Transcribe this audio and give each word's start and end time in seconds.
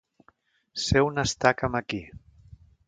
Ser 0.85 1.03
un 1.09 1.23
estaca'm 1.25 1.81
aquí. 1.83 2.05